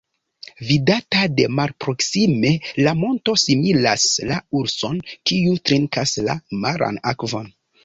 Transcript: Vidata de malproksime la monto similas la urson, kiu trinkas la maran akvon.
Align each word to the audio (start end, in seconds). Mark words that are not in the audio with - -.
Vidata 0.69 1.25
de 1.39 1.43
malproksime 1.57 2.53
la 2.87 2.95
monto 3.03 3.37
similas 3.43 4.07
la 4.33 4.41
urson, 4.63 4.99
kiu 5.13 5.55
trinkas 5.71 6.19
la 6.31 6.41
maran 6.67 7.03
akvon. 7.15 7.51